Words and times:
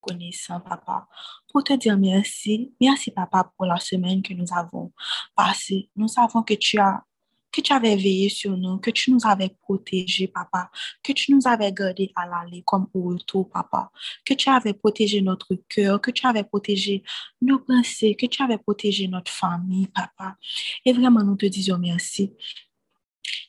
reconnaissant, 0.00 0.60
papa, 0.60 1.06
pour 1.52 1.64
te 1.64 1.72
dire 1.74 1.96
merci. 1.98 2.72
Merci, 2.80 3.10
papa, 3.10 3.50
pour 3.56 3.66
la 3.66 3.78
semaine 3.78 4.22
que 4.22 4.34
nous 4.34 4.52
avons 4.52 4.92
passée. 5.34 5.90
Nous 5.96 6.08
savons 6.08 6.42
que 6.42 6.54
tu 6.54 6.78
as 6.78 7.02
que 7.50 7.60
tu 7.62 7.72
avais 7.72 7.96
veillé 7.96 8.28
sur 8.28 8.56
nous, 8.56 8.78
que 8.78 8.90
tu 8.90 9.10
nous 9.10 9.20
avais 9.24 9.48
protégés, 9.48 10.28
papa, 10.28 10.70
que 11.02 11.12
tu 11.12 11.34
nous 11.34 11.40
avais 11.46 11.72
gardés 11.72 12.12
à 12.14 12.26
l'aller 12.26 12.62
comme 12.64 12.88
au 12.94 13.08
retour, 13.08 13.48
papa, 13.48 13.90
que 14.24 14.34
tu 14.34 14.48
avais 14.48 14.74
protégé 14.74 15.22
notre 15.22 15.54
cœur, 15.68 16.00
que 16.00 16.10
tu 16.10 16.26
avais 16.26 16.44
protégé 16.44 17.02
nos 17.40 17.58
pensées, 17.58 18.14
que 18.14 18.26
tu 18.26 18.42
avais 18.42 18.58
protégé 18.58 19.08
notre 19.08 19.32
famille, 19.32 19.88
papa. 19.88 20.36
Et 20.84 20.92
vraiment, 20.92 21.24
nous 21.24 21.36
te 21.36 21.46
disons 21.46 21.78
merci. 21.78 22.32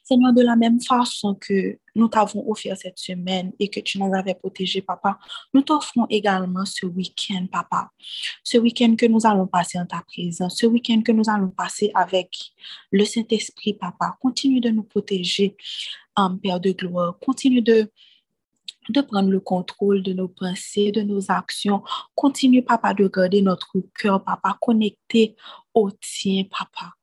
Seigneur, 0.10 0.34
de 0.34 0.42
la 0.42 0.56
même 0.56 0.82
façon 0.82 1.36
que 1.36 1.78
nous 1.96 2.08
t'avons 2.08 2.44
offert 2.50 2.76
cette 2.76 2.98
semaine 2.98 3.52
et 3.60 3.70
que 3.70 3.80
tu 3.80 4.00
nous 4.00 4.12
avais 4.14 4.34
protégé, 4.34 4.82
papa, 4.82 5.20
nous 5.54 5.62
t'offrons 5.62 6.08
également 6.10 6.66
ce 6.66 6.88
week-end, 6.88 7.46
papa. 7.52 7.90
Ce 8.44 8.58
week-end 8.58 8.96
que 8.96 9.06
nous 9.06 9.26
allons 9.26 9.46
passer 9.46 9.78
en 9.80 9.86
ta 9.86 10.02
présence, 10.08 10.58
ce 10.58 10.66
week-end 10.66 11.02
que 11.04 11.12
nous 11.12 11.30
allons 11.30 11.50
passer 11.50 11.92
avec 11.94 12.36
le 12.92 13.06
Saint-Esprit, 13.06 13.76
papa. 13.76 14.18
Continue 14.20 14.60
de 14.60 14.70
nous 14.70 14.84
protéger, 14.84 15.56
Père 16.42 16.60
de 16.60 16.72
gloire. 16.72 17.18
Continue 17.20 17.62
de 17.62 17.90
de 18.90 19.02
prendre 19.02 19.30
le 19.30 19.40
contrôle 19.40 20.02
de 20.02 20.14
nos 20.14 20.28
pensées, 20.28 20.92
de 20.92 21.04
nos 21.04 21.30
actions. 21.30 21.84
Continue, 22.16 22.64
papa, 22.64 22.96
de 22.96 23.08
garder 23.08 23.44
notre 23.44 23.78
cœur, 23.94 24.24
papa, 24.24 24.58
connecté 24.60 25.36
au 25.76 25.92
tien, 25.92 26.44
papa. 26.50 26.96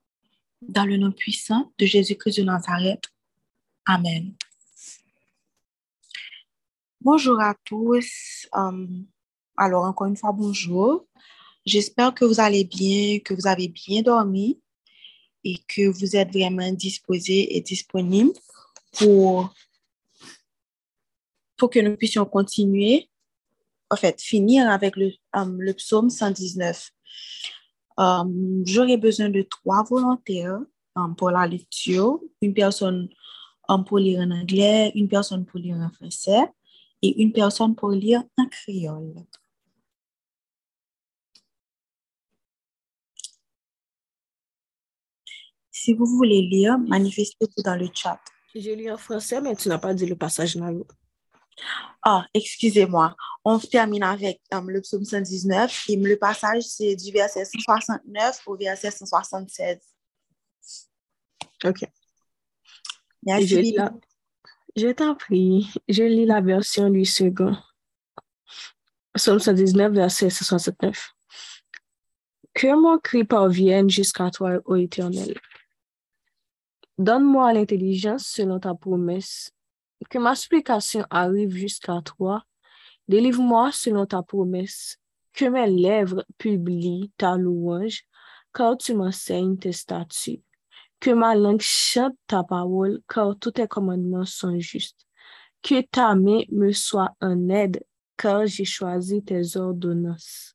Dans 0.62 0.86
le 0.86 0.96
nom 0.96 1.12
puissant 1.12 1.72
de 1.78 1.84
Jésus-Christ 1.84 2.38
de 2.38 2.44
Nazareth. 2.44 3.04
Amen. 3.84 4.34
Bonjour 7.00 7.38
à 7.40 7.54
tous. 7.64 8.48
Euh, 8.56 8.86
alors, 9.58 9.84
encore 9.84 10.06
une 10.06 10.16
fois, 10.16 10.32
bonjour. 10.32 11.06
J'espère 11.66 12.14
que 12.14 12.24
vous 12.24 12.40
allez 12.40 12.64
bien, 12.64 13.18
que 13.20 13.34
vous 13.34 13.46
avez 13.46 13.68
bien 13.68 14.00
dormi 14.00 14.58
et 15.44 15.58
que 15.68 15.88
vous 15.88 16.16
êtes 16.16 16.32
vraiment 16.32 16.72
disposés 16.72 17.56
et 17.56 17.60
disponibles 17.60 18.32
pour, 18.92 19.52
pour 21.58 21.68
que 21.68 21.80
nous 21.80 21.96
puissions 21.96 22.24
continuer, 22.24 23.10
en 23.90 23.96
fait, 23.96 24.22
finir 24.22 24.70
avec 24.70 24.96
le, 24.96 25.12
euh, 25.36 25.56
le 25.58 25.74
psaume 25.74 26.08
119. 26.08 26.92
Um, 27.98 28.62
J'aurai 28.66 28.96
besoin 28.96 29.30
de 29.30 29.42
trois 29.42 29.82
volontaires 29.84 30.60
um, 30.94 31.14
pour 31.16 31.30
la 31.30 31.46
lecture. 31.46 32.20
Une 32.42 32.54
personne 32.54 33.08
um, 33.68 33.84
pour 33.84 33.98
lire 33.98 34.20
en 34.20 34.30
anglais, 34.30 34.92
une 34.94 35.08
personne 35.08 35.44
pour 35.44 35.60
lire 35.60 35.76
en 35.76 35.90
français 35.90 36.50
et 37.02 37.22
une 37.22 37.32
personne 37.32 37.74
pour 37.74 37.90
lire 37.90 38.22
en 38.38 38.46
créole. 38.46 39.14
Si 45.70 45.92
vous 45.92 46.06
voulez 46.06 46.42
lire, 46.42 46.78
manifestez-vous 46.78 47.62
dans 47.62 47.76
le 47.76 47.88
chat. 47.94 48.18
J'ai 48.54 48.74
lu 48.74 48.90
en 48.90 48.96
français, 48.96 49.40
mais 49.40 49.54
tu 49.54 49.68
n'as 49.68 49.78
pas 49.78 49.94
dit 49.94 50.06
le 50.06 50.16
passage 50.16 50.56
l'autre. 50.56 50.94
Ah, 52.02 52.26
excusez-moi. 52.34 53.14
On 53.44 53.58
termine 53.58 54.02
avec 54.02 54.40
um, 54.52 54.70
le 54.70 54.80
psaume 54.80 55.04
119 55.04 55.84
et 55.88 55.96
le 55.96 56.16
passage, 56.16 56.62
c'est 56.64 56.96
du 56.96 57.10
verset 57.12 57.44
169 57.44 58.42
au 58.46 58.56
verset 58.56 58.90
176. 58.90 59.78
OK. 61.64 61.84
Merci. 63.22 63.48
Je, 63.48 63.88
je 64.76 64.88
t'en 64.88 65.14
prie, 65.14 65.72
je 65.88 66.02
lis 66.02 66.26
la 66.26 66.40
version 66.40 66.90
du 66.90 67.04
second. 67.04 67.56
Psaume 69.14 69.40
119, 69.40 69.92
verset 69.92 70.30
169. 70.30 71.12
Que 72.52 72.74
mon 72.74 72.98
cri 72.98 73.24
parvienne 73.24 73.90
jusqu'à 73.90 74.30
toi, 74.30 74.60
ô 74.64 74.76
Éternel. 74.76 75.34
Donne-moi 76.98 77.52
l'intelligence 77.52 78.26
selon 78.26 78.60
ta 78.60 78.74
promesse 78.74 79.50
que 80.08 80.18
ma 80.18 80.34
supplication 80.34 81.04
arrive 81.10 81.54
jusqu'à 81.54 82.00
toi. 82.04 82.44
Délivre-moi 83.08 83.72
selon 83.72 84.06
ta 84.06 84.22
promesse. 84.22 84.98
Que 85.32 85.46
mes 85.46 85.66
lèvres 85.66 86.24
publient 86.38 87.10
ta 87.18 87.36
louange, 87.36 88.04
car 88.54 88.76
tu 88.78 88.94
m'enseignes 88.94 89.58
tes 89.58 89.72
statuts. 89.72 90.42
Que 90.98 91.10
ma 91.10 91.34
langue 91.34 91.60
chante 91.60 92.16
ta 92.26 92.42
parole, 92.42 93.02
car 93.06 93.36
tous 93.38 93.52
tes 93.52 93.68
commandements 93.68 94.24
sont 94.24 94.58
justes. 94.58 95.06
Que 95.62 95.82
ta 95.82 96.14
main 96.14 96.44
me 96.50 96.72
soit 96.72 97.14
en 97.20 97.50
aide, 97.50 97.84
car 98.16 98.46
j'ai 98.46 98.64
choisi 98.64 99.22
tes 99.22 99.56
ordonnances. 99.56 100.54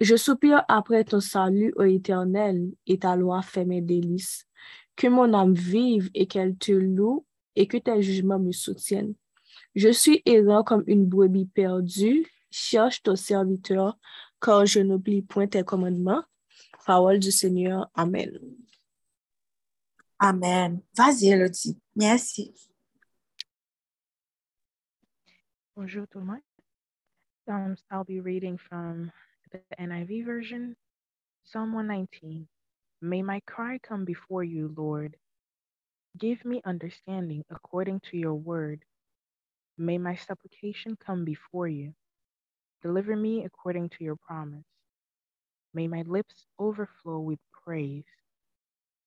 Je 0.00 0.16
soupire 0.16 0.64
après 0.66 1.04
ton 1.04 1.20
salut, 1.20 1.72
ô 1.76 1.84
Éternel, 1.84 2.72
et 2.88 2.98
ta 2.98 3.14
loi 3.14 3.40
fait 3.42 3.64
mes 3.64 3.80
délices. 3.80 4.48
Que 4.96 5.06
mon 5.06 5.32
âme 5.32 5.54
vive 5.54 6.10
et 6.14 6.26
qu'elle 6.26 6.56
te 6.56 6.72
loue 6.72 7.24
et 7.56 7.66
que 7.66 7.76
tes 7.76 8.02
jugements 8.02 8.38
me 8.38 8.52
soutiennent. 8.52 9.14
Je 9.74 9.90
suis 9.90 10.22
errant 10.26 10.62
comme 10.62 10.84
une 10.86 11.06
brebis 11.06 11.46
perdue. 11.46 12.26
Cherche 12.50 13.02
ton 13.02 13.16
serviteur, 13.16 13.98
car 14.40 14.66
je 14.66 14.80
n'oublie 14.80 15.22
point 15.22 15.46
tes 15.46 15.64
commandements. 15.64 16.22
Parole 16.84 17.18
du 17.18 17.30
Seigneur. 17.30 17.90
Amen. 17.94 18.38
Amen. 20.18 20.80
Vas-y, 20.96 21.30
Elodie. 21.30 21.78
Merci. 21.96 22.52
Bonjour 25.74 26.06
tout 26.08 26.18
le 26.18 26.26
monde. 26.26 26.40
Um, 27.48 27.76
I'll 27.90 28.04
be 28.04 28.20
reading 28.20 28.58
from 28.58 29.10
the 29.50 29.60
NIV 29.78 30.24
version. 30.24 30.76
Psalm 31.44 31.72
119. 31.72 32.46
May 33.00 33.22
my 33.22 33.40
cry 33.46 33.78
come 33.82 34.04
before 34.04 34.44
you, 34.44 34.72
Lord. 34.76 35.16
Give 36.18 36.44
me 36.44 36.60
understanding 36.64 37.44
according 37.50 38.00
to 38.10 38.16
your 38.16 38.34
word. 38.34 38.84
May 39.78 39.98
my 39.98 40.14
supplication 40.16 40.96
come 41.04 41.24
before 41.24 41.68
you. 41.68 41.94
Deliver 42.82 43.16
me 43.16 43.44
according 43.44 43.90
to 43.90 44.04
your 44.04 44.16
promise. 44.16 44.64
May 45.74 45.88
my 45.88 46.02
lips 46.02 46.46
overflow 46.58 47.20
with 47.20 47.38
praise. 47.64 48.04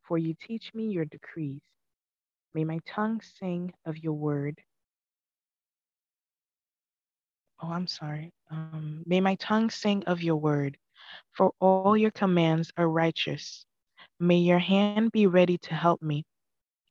For 0.07 0.17
you 0.17 0.35
teach 0.47 0.73
me 0.73 0.88
your 0.89 1.05
decrees. 1.05 1.61
May 2.53 2.63
my 2.63 2.79
tongue 2.88 3.22
sing 3.22 3.73
of 3.85 3.97
your 3.97 4.13
word. 4.13 4.59
Oh, 7.61 7.72
I'm 7.72 7.87
sorry. 7.87 8.31
Um, 8.51 9.03
may 9.05 9.22
my 9.22 9.35
tongue 9.35 9.69
sing 9.69 10.03
of 10.05 10.22
your 10.23 10.37
word, 10.37 10.77
for 11.33 11.51
all 11.59 11.97
your 11.97 12.11
commands 12.11 12.72
are 12.77 12.89
righteous. 12.89 13.66
May 14.19 14.37
your 14.37 14.59
hand 14.59 15.11
be 15.11 15.27
ready 15.27 15.57
to 15.59 15.73
help 15.73 16.01
me 16.01 16.25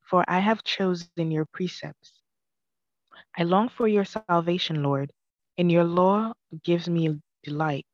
for 0.08 0.24
I 0.28 0.40
have 0.40 0.64
chosen 0.64 1.30
your 1.30 1.46
precepts. 1.46 2.12
I 3.38 3.44
long 3.44 3.68
for 3.70 3.88
your 3.88 4.04
salvation, 4.04 4.82
Lord, 4.82 5.12
and 5.58 5.70
your 5.70 5.84
law 5.84 6.32
gives 6.64 6.88
me 6.88 7.20
delight. 7.42 7.86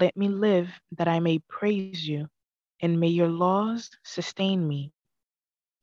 Let 0.00 0.16
me 0.16 0.28
live 0.28 0.68
that 0.92 1.08
I 1.08 1.20
may 1.20 1.40
praise 1.48 2.06
you, 2.06 2.28
and 2.80 3.00
may 3.00 3.08
your 3.08 3.28
laws 3.28 3.90
sustain 4.04 4.66
me. 4.66 4.92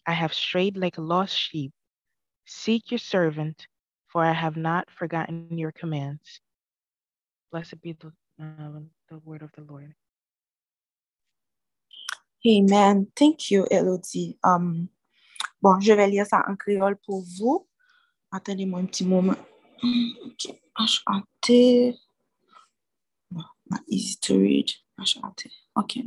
I 0.08 0.14
have 0.14 0.34
strayed 0.34 0.78
like 0.78 0.98
a 0.98 1.02
lost 1.02 1.38
sheep. 1.38 1.72
Seek 2.46 2.92
your 2.92 3.00
servant, 3.00 3.68
for 4.08 4.24
I 4.26 4.34
have 4.34 4.58
not 4.58 4.90
forgotten 4.92 5.58
your 5.58 5.72
commands. 5.72 6.42
Blessed 7.52 7.82
be 7.82 7.94
the, 7.94 8.12
uh, 8.42 8.80
the 9.10 9.18
word 9.20 9.42
of 9.42 9.52
the 9.56 9.64
Lord. 9.64 9.94
Amen. 12.48 13.08
Thank 13.16 13.52
you, 13.52 13.68
Elodie. 13.72 14.38
Um, 14.44 14.90
Bon, 15.62 15.80
je 15.80 15.94
vais 15.94 16.10
lire 16.10 16.26
ça 16.26 16.44
en 16.48 16.56
créole 16.56 16.98
pour 16.98 17.24
vous. 17.38 17.68
Attendez-moi 18.32 18.80
un 18.80 18.86
petit 18.86 19.06
moment. 19.06 19.36
Ok, 19.84 20.48
H-A-T. 20.78 21.96
Bon, 23.30 23.44
easy 23.88 24.18
to 24.18 24.40
read. 24.40 24.70
H-A-T. 24.98 25.52
Ok. 25.76 25.98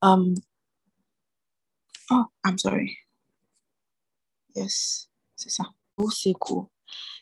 Um, 0.00 0.34
oh, 2.10 2.24
I'm 2.44 2.58
sorry. 2.58 2.98
Yes, 4.54 5.08
c'est 5.36 5.50
ça. 5.50 5.64
C'est 6.10 6.32
cool. 6.34 6.71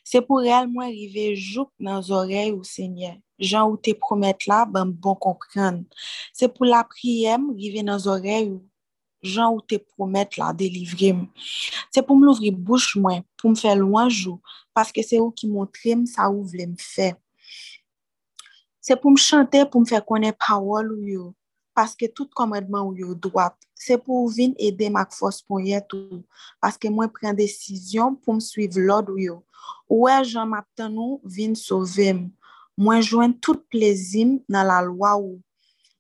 C'est 0.05 0.23
pour 0.23 0.43
elle, 0.43 0.69
moi, 0.69 0.85
arriver 0.85 1.37
jouk 1.37 1.71
dans 1.79 2.01
les 2.01 2.11
oreilles 2.11 2.53
au 2.53 2.65
Seigneur. 2.65 3.15
Jean 3.39 3.71
ou 3.71 3.77
te 3.77 3.93
promettre 3.93 4.49
là, 4.49 4.67
ben 4.67 4.87
bon 4.87 5.15
comprendre. 5.15 5.85
C'est 6.33 6.53
pour 6.53 6.67
la 6.67 6.85
prière, 6.85 7.39
arriver 7.51 7.83
dans 7.83 7.97
les 7.97 8.07
oreilles 8.07 8.59
Jean 9.23 9.55
ou 9.55 9.61
te 9.61 9.77
promettre 9.77 10.39
là, 10.39 10.53
délivrer. 10.53 11.15
C'est 11.91 12.03
pour 12.03 12.17
me 12.17 12.27
l'ouvrir 12.27 12.53
bouche 12.53 12.97
moi, 12.97 13.21
pour 13.37 13.51
me 13.51 13.55
faire 13.55 13.77
louange 13.77 14.29
parce 14.73 14.93
que 14.93 15.03
c'est 15.03 15.19
où 15.19 15.31
qui 15.31 15.49
montre 15.49 15.79
ça 16.07 16.31
ou 16.31 16.45
voulez 16.45 16.67
me 16.67 16.77
faire. 16.79 17.17
C'est 18.81 18.99
pour 18.99 19.11
me 19.11 19.17
chanter, 19.17 19.67
pour 19.67 19.81
me 19.83 19.87
faire 19.87 20.05
connaître 20.05 20.39
parole 20.39 20.93
ou 20.93 21.35
paske 21.81 22.11
tout 22.13 22.29
komèdman 22.37 22.85
ou 22.85 22.97
yo 22.97 23.15
dwap. 23.17 23.57
Se 23.81 23.97
pou 23.97 24.29
vin 24.29 24.53
ede 24.61 24.91
mak 24.93 25.15
fos 25.17 25.41
pou 25.47 25.63
yet 25.65 25.89
ou, 25.97 26.21
paske 26.61 26.91
mwen 26.93 27.09
pren 27.15 27.37
desisyon 27.39 28.19
pou 28.21 28.37
m 28.37 28.43
suiv 28.45 28.77
lod 28.77 29.09
ou 29.13 29.21
yo. 29.21 29.39
Ouwe 29.89 30.19
jan 30.29 30.51
map 30.53 30.69
ten 30.77 30.93
nou 30.93 31.21
vin 31.25 31.57
sovem, 31.57 32.27
mwen 32.77 33.01
jwen 33.01 33.33
tout 33.41 33.65
plezim 33.73 34.39
nan 34.51 34.69
la 34.69 34.81
lwa 34.85 35.15
ou. 35.17 35.39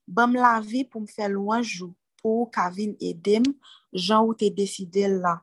Bam 0.05 0.37
la 0.37 0.59
vi 0.61 0.85
pou 0.85 1.01
m 1.01 1.09
fe 1.09 1.31
louanjou, 1.33 1.95
pou 2.21 2.45
ka 2.53 2.69
vin 2.75 2.93
edem, 3.01 3.47
jan 3.95 4.27
ou 4.27 4.37
te 4.37 4.51
deside 4.53 5.09
la. 5.17 5.39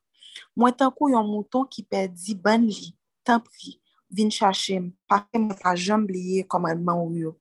Mwen 0.53 0.75
tan 0.77 0.93
kou 0.93 1.09
yon 1.09 1.25
mouton 1.25 1.65
ki 1.71 1.81
pedi 1.89 2.37
ban 2.37 2.61
li, 2.69 2.93
tan 3.25 3.41
pri, 3.41 3.79
vin 4.13 4.29
chachem, 4.31 4.91
paske 5.09 5.41
mwen 5.41 5.57
ta 5.57 5.73
jan 5.73 6.05
bliye 6.05 6.45
komèdman 6.45 7.01
ou 7.01 7.17
yo. 7.17 7.33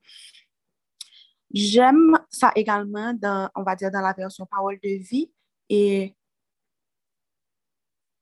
J'aime 1.53 2.19
ça 2.29 2.53
également 2.55 3.13
dans, 3.15 3.49
on 3.55 3.63
va 3.63 3.77
dire, 3.77 3.91
dans 3.91 4.01
la 4.01 4.13
version 4.13 4.47
parole 4.47 4.79
de 4.83 4.99
vie 5.03 5.31
et 5.69 6.15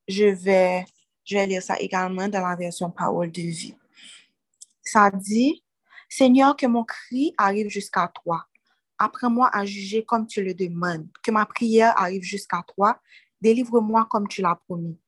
je 0.07 0.25
vais, 0.25 0.85
je 1.25 1.37
vais 1.37 1.47
lire 1.47 1.63
ça 1.63 1.79
également 1.79 2.29
dans 2.29 2.47
la 2.47 2.55
version 2.55 2.91
parole 2.91 3.31
de 3.31 3.43
vie. 3.43 3.75
Ça 4.83 5.11
dit, 5.11 5.65
Seigneur, 6.09 6.55
que 6.57 6.67
mon 6.67 6.85
cri 6.85 7.35
arrive 7.39 7.69
jusqu'à 7.69 8.13
toi. 8.23 8.45
Apprends-moi 8.99 9.51
à 9.53 9.65
juger 9.65 10.05
comme 10.05 10.27
tu 10.27 10.43
le 10.43 10.55
demandes. 10.55 11.09
Que 11.23 11.31
ma 11.31 11.47
prière 11.47 11.99
arrive 12.01 12.23
jusqu'à 12.23 12.63
toi. 12.75 13.01
Délivre-moi 13.41 14.07
comme 14.11 14.29
tu 14.29 14.41
l'as 14.43 14.55
promis. 14.55 14.99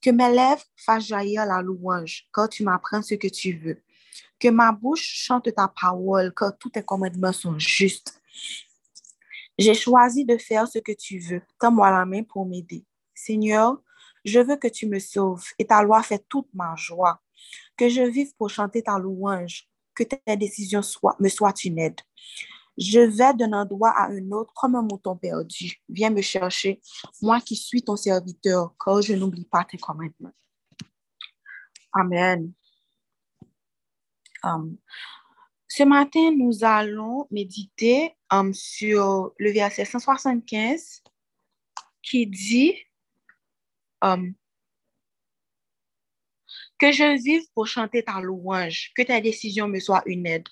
Que 0.00 0.10
mes 0.10 0.30
lèvres 0.30 0.64
fassent 0.76 1.06
jaillir 1.06 1.46
la 1.46 1.62
louange 1.62 2.26
quand 2.32 2.48
tu 2.48 2.64
m'apprends 2.64 3.02
ce 3.02 3.14
que 3.14 3.28
tu 3.28 3.56
veux. 3.56 3.82
Que 4.38 4.48
ma 4.48 4.72
bouche 4.72 5.02
chante 5.02 5.54
ta 5.54 5.68
parole, 5.68 6.32
car 6.34 6.56
tous 6.58 6.70
tes 6.70 6.82
commandements 6.82 7.32
sont 7.32 7.58
justes. 7.58 8.20
J'ai 9.58 9.74
choisi 9.74 10.24
de 10.24 10.36
faire 10.38 10.66
ce 10.66 10.78
que 10.78 10.92
tu 10.92 11.18
veux. 11.18 11.42
Tends-moi 11.58 11.90
la 11.90 12.04
main 12.04 12.22
pour 12.22 12.46
m'aider. 12.46 12.84
Seigneur, 13.14 13.80
je 14.24 14.40
veux 14.40 14.56
que 14.56 14.68
tu 14.68 14.86
me 14.86 14.98
sauves 14.98 15.46
et 15.58 15.66
ta 15.66 15.82
loi 15.82 16.02
fait 16.02 16.24
toute 16.28 16.48
ma 16.54 16.74
joie. 16.76 17.20
Que 17.76 17.88
je 17.88 18.02
vive 18.02 18.34
pour 18.36 18.50
chanter 18.50 18.82
ta 18.82 18.98
louange, 18.98 19.68
que 19.94 20.04
tes 20.04 20.36
décisions 20.36 20.82
soient, 20.82 21.16
me 21.18 21.28
soient 21.28 21.54
une 21.64 21.78
aide. 21.78 22.00
Je 22.78 23.00
vais 23.00 23.34
d'un 23.34 23.52
endroit 23.52 23.90
à 23.90 24.08
un 24.08 24.30
autre 24.30 24.52
comme 24.54 24.74
un 24.76 24.82
mouton 24.82 25.16
perdu. 25.16 25.82
Viens 25.88 26.10
me 26.10 26.22
chercher, 26.22 26.80
moi 27.20 27.40
qui 27.40 27.54
suis 27.54 27.82
ton 27.82 27.96
serviteur, 27.96 28.74
car 28.82 29.02
je 29.02 29.14
n'oublie 29.14 29.44
pas 29.44 29.64
tes 29.64 29.76
commandements. 29.76 30.32
Amen. 31.92 32.52
Um, 34.44 34.76
ce 35.68 35.84
matin, 35.84 36.32
nous 36.36 36.64
allons 36.64 37.26
méditer 37.30 38.14
um, 38.30 38.52
sur 38.52 39.32
le 39.38 39.52
verset 39.52 39.84
175 39.84 41.02
qui 42.02 42.26
dit 42.26 42.76
um, 44.02 44.34
que 46.78 46.92
je 46.92 47.16
vive 47.22 47.44
pour 47.54 47.66
chanter 47.68 48.02
ta 48.02 48.20
louange, 48.20 48.92
que 48.96 49.02
ta 49.02 49.20
décision 49.20 49.68
me 49.68 49.78
soit 49.78 50.02
une 50.06 50.26
aide. 50.26 50.48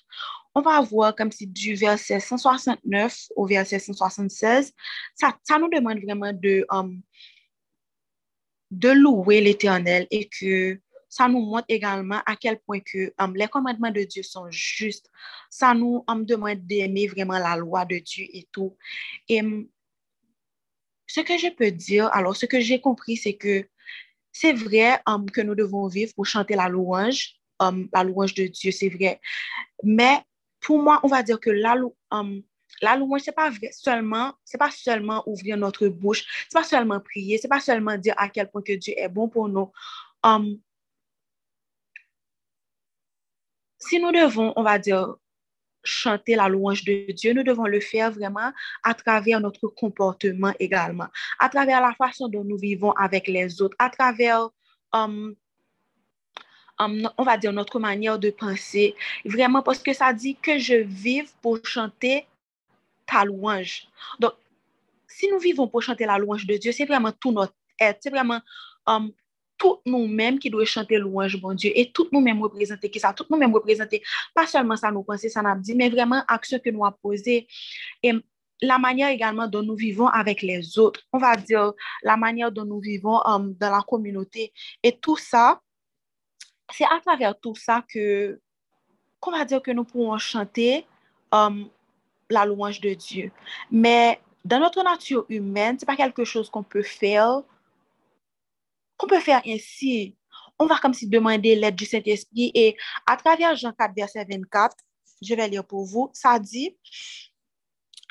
On 0.55 0.61
va 0.61 0.81
voir 0.81 1.15
comme 1.15 1.31
si 1.31 1.45
du 1.45 1.75
verset 1.75 2.19
169 2.19 3.27
au 3.35 3.45
verset 3.45 3.79
176, 3.79 4.73
ça, 5.15 5.37
ça 5.43 5.59
nous 5.59 5.69
demande 5.69 5.99
vraiment 5.99 6.33
de, 6.33 6.65
de 8.71 8.89
louer 8.89 9.41
l'Éternel 9.41 10.07
et 10.09 10.29
que 10.29 10.79
ça 11.11 11.27
nous 11.27 11.41
montre 11.41 11.65
également 11.67 12.21
à 12.25 12.37
quel 12.37 12.57
point 12.59 12.79
que 12.79 13.13
um, 13.19 13.35
les 13.35 13.49
commandements 13.49 13.91
de 13.91 14.03
Dieu 14.03 14.23
sont 14.23 14.49
justes. 14.49 15.09
Ça 15.49 15.73
nous 15.73 16.05
um, 16.07 16.25
demande 16.25 16.65
d'aimer 16.65 17.07
vraiment 17.07 17.37
la 17.37 17.57
loi 17.57 17.83
de 17.83 17.97
Dieu 17.97 18.25
et 18.31 18.47
tout. 18.49 18.77
Et 19.27 19.41
um, 19.41 19.67
ce 21.05 21.19
que 21.19 21.37
je 21.37 21.49
peux 21.49 21.69
dire, 21.69 22.09
alors 22.13 22.37
ce 22.37 22.45
que 22.45 22.61
j'ai 22.61 22.79
compris, 22.79 23.17
c'est 23.17 23.33
que 23.33 23.67
c'est 24.31 24.53
vrai 24.53 25.01
que 25.33 25.41
nous 25.41 25.53
devons 25.53 25.85
vivre 25.87 26.13
pour 26.15 26.25
chanter 26.25 26.55
la 26.55 26.69
louange, 26.69 27.35
la 27.59 28.03
louange 28.05 28.33
de 28.33 28.47
Dieu, 28.47 28.71
c'est 28.71 28.87
vrai. 28.87 29.19
Mais 29.83 30.21
pour 30.61 30.81
moi, 30.81 31.01
on 31.03 31.09
va 31.09 31.23
dire 31.23 31.41
que 31.41 31.49
la, 31.49 31.75
louange, 31.75 33.21
c'est 33.21 33.35
pas 33.35 33.51
seulement, 33.73 34.33
c'est 34.45 34.57
pas 34.57 34.71
seulement 34.71 35.23
ouvrir 35.27 35.57
notre 35.57 35.89
bouche, 35.89 36.47
c'est 36.47 36.57
pas 36.57 36.63
seulement 36.63 37.01
prier, 37.01 37.37
c'est 37.37 37.49
pas 37.49 37.59
seulement 37.59 37.97
dire 37.97 38.15
à 38.15 38.29
quel 38.29 38.49
point 38.49 38.61
que 38.61 38.77
Dieu 38.77 38.93
est 38.95 39.09
bon 39.09 39.27
pour 39.27 39.49
nous. 39.49 39.69
Si 43.91 43.99
nous 43.99 44.13
devons, 44.13 44.53
on 44.55 44.63
va 44.63 44.79
dire, 44.79 45.15
chanter 45.83 46.35
la 46.35 46.47
louange 46.47 46.85
de 46.85 47.11
Dieu, 47.11 47.33
nous 47.33 47.43
devons 47.43 47.65
le 47.65 47.81
faire 47.81 48.09
vraiment 48.09 48.53
à 48.83 48.93
travers 48.93 49.41
notre 49.41 49.67
comportement 49.67 50.53
également, 50.59 51.07
à 51.39 51.49
travers 51.49 51.81
la 51.81 51.93
façon 51.95 52.29
dont 52.29 52.45
nous 52.45 52.57
vivons 52.57 52.93
avec 52.93 53.27
les 53.27 53.61
autres, 53.61 53.75
à 53.79 53.89
travers, 53.89 54.47
um, 54.93 55.35
um, 56.79 57.09
on 57.17 57.23
va 57.23 57.35
dire, 57.37 57.51
notre 57.51 57.81
manière 57.81 58.17
de 58.17 58.29
penser, 58.29 58.95
vraiment 59.25 59.61
parce 59.61 59.79
que 59.79 59.91
ça 59.91 60.13
dit 60.13 60.37
que 60.37 60.57
je 60.57 60.75
vive 60.75 61.29
pour 61.41 61.59
chanter 61.65 62.25
ta 63.05 63.25
louange. 63.25 63.89
Donc, 64.21 64.35
si 65.05 65.27
nous 65.29 65.39
vivons 65.39 65.67
pour 65.67 65.81
chanter 65.81 66.05
la 66.05 66.17
louange 66.17 66.45
de 66.47 66.55
Dieu, 66.55 66.71
c'est 66.71 66.85
vraiment 66.85 67.11
tout 67.11 67.33
notre 67.33 67.55
être, 67.77 67.99
c'est 68.01 68.09
vraiment 68.09 68.39
um, 68.87 69.11
tout 69.61 69.79
nous-mêmes 69.85 70.39
qui 70.39 70.49
doit 70.49 70.65
chanter 70.65 70.97
louange, 70.97 71.39
bon 71.39 71.53
Dieu, 71.53 71.71
et 71.75 71.91
tout 71.91 72.07
nous-mêmes 72.11 72.41
représenter 72.41 72.89
qui 72.89 72.99
ça, 72.99 73.13
tout 73.13 73.27
nous-mêmes 73.29 73.53
représenter, 73.53 74.01
pas 74.33 74.47
seulement 74.47 74.75
ça 74.75 74.89
nous 74.89 75.03
penser, 75.03 75.29
ça 75.29 75.43
n'a 75.43 75.55
dit, 75.55 75.75
mais 75.75 75.87
vraiment 75.87 76.23
action 76.27 76.57
que 76.57 76.71
nous 76.71 76.83
a 76.83 76.91
posé, 76.91 77.47
et 78.01 78.13
la 78.59 78.79
manière 78.79 79.09
également 79.09 79.47
dont 79.47 79.61
nous 79.61 79.75
vivons 79.75 80.07
avec 80.07 80.41
les 80.41 80.79
autres, 80.79 81.01
on 81.13 81.19
va 81.19 81.35
dire 81.35 81.73
la 82.01 82.17
manière 82.17 82.51
dont 82.51 82.65
nous 82.65 82.79
vivons 82.79 83.21
um, 83.23 83.53
dans 83.59 83.69
la 83.69 83.83
communauté, 83.87 84.51
et 84.81 84.97
tout 84.97 85.17
ça, 85.17 85.61
c'est 86.71 86.85
à 86.85 86.99
travers 87.05 87.39
tout 87.39 87.53
ça 87.53 87.85
que, 87.87 88.39
qu'on 89.19 89.31
va 89.31 89.45
dire 89.45 89.61
que 89.61 89.69
nous 89.69 89.83
pouvons 89.83 90.17
chanter 90.17 90.87
um, 91.31 91.69
la 92.31 92.45
louange 92.45 92.81
de 92.81 92.95
Dieu. 92.95 93.31
Mais 93.69 94.19
dans 94.43 94.59
notre 94.59 94.83
nature 94.83 95.23
humaine, 95.29 95.77
c'est 95.79 95.85
pas 95.85 95.95
quelque 95.95 96.23
chose 96.23 96.49
qu'on 96.49 96.63
peut 96.63 96.81
faire 96.81 97.43
qu'on 99.01 99.07
peut 99.07 99.19
faire 99.19 99.41
ainsi? 99.45 100.15
On 100.59 100.67
va 100.67 100.77
comme 100.77 100.93
si 100.93 101.07
demander 101.07 101.55
l'aide 101.55 101.75
du 101.75 101.85
Saint-Esprit 101.85 102.51
et 102.53 102.77
à 103.07 103.17
travers 103.17 103.55
Jean 103.55 103.73
4, 103.73 103.95
verset 103.95 104.25
24, 104.29 104.75
je 105.21 105.33
vais 105.33 105.47
lire 105.47 105.65
pour 105.65 105.85
vous, 105.85 106.11
ça 106.13 106.37
dit, 106.37 106.77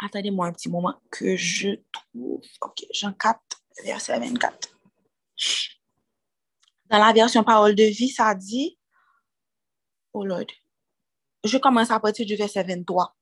attendez-moi 0.03 0.47
un 0.47 0.53
petit 0.53 0.69
moment 0.69 1.01
que 1.11 1.37
je 1.37 1.69
trouve, 1.93 2.43
ok, 2.61 2.87
Jean 2.93 3.13
4, 3.13 3.39
verset 3.85 4.19
24. 4.19 4.69
Dans 6.87 6.99
la 6.99 7.13
version 7.13 7.45
parole 7.45 7.77
de 7.77 7.85
vie, 7.85 8.09
ça 8.09 8.35
dit, 8.35 8.77
oh 10.13 10.25
Lord, 10.25 10.47
je 11.44 11.56
commence 11.59 11.93
à 11.93 12.01
partir 12.01 12.27
du 12.27 12.35
verset 12.35 12.65
23. 12.65 13.17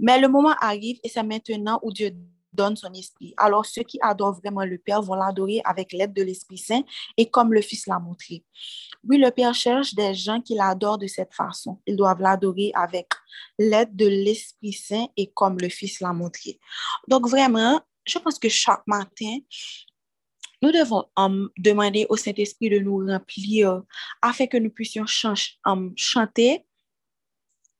Mais 0.00 0.18
le 0.18 0.28
moment 0.28 0.54
arrive 0.60 0.98
et 1.04 1.10
c'est 1.10 1.22
maintenant 1.22 1.80
où 1.82 1.92
Dieu 1.92 2.16
son 2.76 2.92
esprit. 2.92 3.34
Alors 3.36 3.64
ceux 3.64 3.82
qui 3.82 3.98
adorent 4.00 4.40
vraiment 4.40 4.64
le 4.64 4.78
Père 4.78 5.02
vont 5.02 5.14
l'adorer 5.14 5.60
avec 5.64 5.92
l'aide 5.92 6.12
de 6.12 6.22
l'Esprit 6.22 6.58
Saint 6.58 6.82
et 7.16 7.30
comme 7.30 7.52
le 7.52 7.60
Fils 7.60 7.86
l'a 7.86 7.98
montré. 7.98 8.44
Oui, 9.08 9.18
le 9.18 9.30
Père 9.30 9.54
cherche 9.54 9.94
des 9.94 10.14
gens 10.14 10.40
qui 10.40 10.54
l'adorent 10.54 10.98
de 10.98 11.06
cette 11.06 11.32
façon. 11.32 11.80
Ils 11.86 11.96
doivent 11.96 12.20
l'adorer 12.20 12.72
avec 12.74 13.08
l'aide 13.58 13.94
de 13.94 14.06
l'Esprit 14.06 14.72
Saint 14.72 15.06
et 15.16 15.28
comme 15.28 15.58
le 15.58 15.68
Fils 15.68 16.00
l'a 16.00 16.12
montré. 16.12 16.58
Donc 17.06 17.28
vraiment, 17.28 17.80
je 18.06 18.18
pense 18.18 18.38
que 18.38 18.48
chaque 18.48 18.86
matin, 18.86 19.38
nous 20.60 20.72
devons 20.72 21.04
um, 21.16 21.48
demander 21.56 22.06
au 22.08 22.16
Saint-Esprit 22.16 22.70
de 22.70 22.80
nous 22.80 23.06
remplir 23.06 23.82
afin 24.20 24.46
que 24.46 24.56
nous 24.56 24.70
puissions 24.70 25.04
um, 25.64 25.92
chanter 25.96 26.66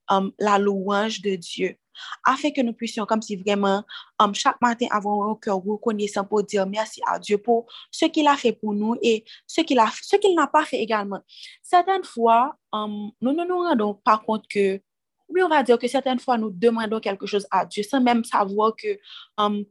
um, 0.09 0.33
la 0.39 0.59
louange 0.59 1.21
de 1.21 1.35
Dieu 1.35 1.77
afin 2.25 2.51
que 2.51 2.61
nous 2.61 2.73
puissions, 2.73 3.07
comme 3.07 3.23
si 3.23 3.37
vraiment, 3.37 3.85
um, 4.19 4.35
chaque 4.35 4.61
matin, 4.61 4.87
avoir 4.91 5.29
un 5.29 5.35
cœur 5.37 5.57
reconnaissant 5.57 6.25
pour 6.25 6.43
dire 6.43 6.67
merci 6.67 7.01
à 7.07 7.19
Dieu 7.19 7.39
pour 7.39 7.67
ce 7.91 8.07
qu'il 8.07 8.27
a 8.27 8.37
fait 8.37 8.53
pour 8.53 8.75
nous 8.75 8.97
et 9.03 9.25
ce 9.47 9.61
qu'il 9.63 9.79
qu'il 10.21 10.35
n'a 10.35 10.47
pas 10.47 10.65
fait 10.65 10.81
également. 10.81 11.21
Certaines 11.63 12.05
fois, 12.05 12.57
um, 12.73 13.11
nous 13.21 13.33
ne 13.33 13.45
nous 13.45 13.59
rendons 13.59 13.95
pas 13.95 14.19
compte 14.19 14.47
que, 14.49 14.81
oui, 15.29 15.43
on 15.43 15.49
va 15.49 15.63
dire 15.63 15.79
que 15.79 15.89
certaines 15.89 16.19
fois, 16.19 16.39
nous 16.39 16.51
demandons 16.51 17.01
quelque 17.01 17.27
chose 17.27 17.47
à 17.51 17.67
Dieu 17.67 17.83
sans 17.83 18.01
même 18.01 18.25
savoir 18.25 18.75
que 18.77 18.99
um, 19.37 19.65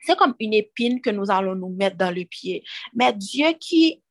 c'est 0.00 0.16
comme 0.16 0.34
une 0.38 0.52
épine 0.52 1.00
que 1.00 1.10
nous 1.10 1.30
allons 1.30 1.54
nous 1.54 1.70
mettre 1.70 1.96
dans 1.96 2.14
le 2.14 2.24
pied. 2.24 2.62
Mais 2.94 3.12
Dieu 3.12 3.52
qui, 3.58 4.02